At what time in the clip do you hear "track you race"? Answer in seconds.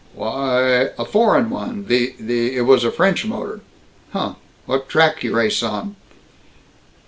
4.89-5.61